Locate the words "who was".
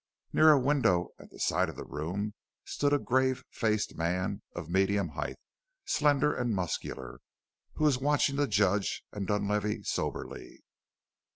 7.75-7.99